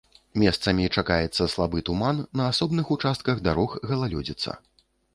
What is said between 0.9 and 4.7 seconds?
чакаецца слабы туман, на асобных участках дарог галалёдзіца.